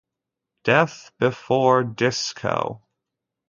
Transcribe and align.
Death 0.63 1.11
before 1.19 1.83
disco. 1.83 2.81